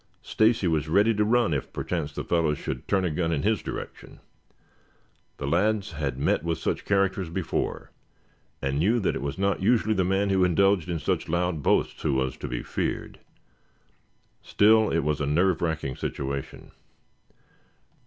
Stacy 0.23 0.67
was 0.67 0.89
ready 0.89 1.13
to 1.13 1.23
run 1.23 1.53
if, 1.53 1.71
perchance, 1.71 2.11
the 2.11 2.23
fellow 2.23 2.55
should 2.55 2.87
turn 2.87 3.05
a 3.05 3.11
gun 3.11 3.31
in 3.31 3.43
his 3.43 3.61
direction. 3.61 4.19
The 5.37 5.45
lads 5.45 5.91
had 5.91 6.17
met 6.17 6.43
with 6.43 6.57
such 6.57 6.85
characters 6.85 7.29
before, 7.29 7.91
and 8.63 8.79
knew 8.79 8.99
that 8.99 9.13
it 9.15 9.21
was 9.21 9.37
not 9.37 9.61
usually 9.61 9.93
the 9.93 10.03
man 10.03 10.31
who 10.31 10.43
indulged 10.43 10.89
in 10.89 10.97
such 10.97 11.29
loud 11.29 11.61
boasts 11.61 12.01
who 12.01 12.15
was 12.15 12.35
to 12.37 12.47
be 12.47 12.63
feared. 12.63 13.19
Still, 14.41 14.89
it 14.89 15.03
was 15.03 15.21
a 15.21 15.27
nerve 15.27 15.61
racking 15.61 15.95
situation. 15.95 16.71